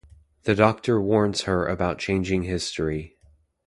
The 0.45 0.55
Doctor 0.55 0.99
warns 0.99 1.41
her 1.41 1.67
about 1.67 1.99
changing 1.99 2.41
history. 2.41 3.19